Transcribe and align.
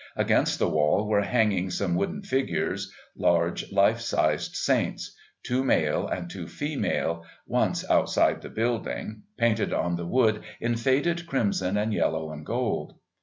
Against 0.15 0.57
the 0.57 0.67
wall 0.67 1.05
were 1.07 1.21
hanging 1.21 1.69
some 1.69 1.93
wooden 1.93 2.23
figures, 2.23 2.91
large 3.15 3.71
life 3.71 3.99
sized 4.01 4.55
saints, 4.55 5.11
two 5.43 5.63
male 5.63 6.07
and 6.07 6.27
two 6.27 6.47
female, 6.47 7.23
once 7.45 7.87
outside 7.87 8.41
the 8.41 8.49
building, 8.49 9.21
painted 9.37 9.71
on 9.71 9.97
the 9.97 10.07
wood 10.07 10.41
in 10.59 10.75
faded 10.75 11.27
crimson 11.27 11.77
and 11.77 11.93
yellow 11.93 12.31
and 12.31 12.43
gold. 12.47 12.95